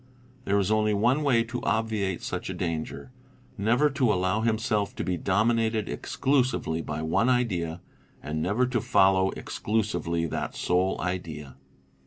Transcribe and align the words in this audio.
There 0.45 0.57
is 0.57 0.71
only 0.71 0.95
one 0.95 1.21
way 1.21 1.43
to 1.43 1.61
obviate 1.61 2.23
such 2.23 2.49
a 2.49 2.55
danger, 2.55 3.11
never 3.55 3.87
to 3.91 4.11
allow 4.11 4.41
himself 4.41 4.95
to 4.95 5.03
be 5.03 5.15
dominated 5.15 5.87
exclusively 5.87 6.81
by 6.81 7.03
one 7.03 7.29
idea 7.29 7.81
and 8.23 8.41
never 8.41 8.65
to 8.65 8.81
follow 8.81 9.29
exclusively 9.37 10.25
that 10.25 10.55
sole 10.55 10.99
idea. 10.99 11.55